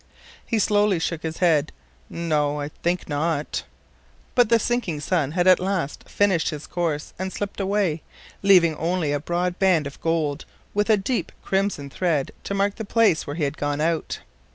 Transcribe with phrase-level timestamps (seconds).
[0.43, 1.71] He slowly shook his head:
[2.09, 3.65] "No, I think not."
[4.33, 8.01] But the sinking sun had at last finished his course and slipped away,
[8.41, 12.83] leaving only a broad band of gold, with a deep crimson thread to mark the
[12.83, 14.17] place where he had gone out.